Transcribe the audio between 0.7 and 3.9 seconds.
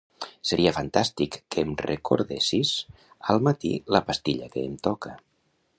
fantàstic que em recordessis al matí